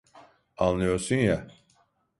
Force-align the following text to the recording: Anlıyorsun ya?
Anlıyorsun 0.57 1.15
ya? 1.15 1.47